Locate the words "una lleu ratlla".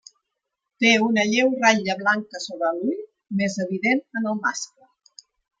1.07-1.97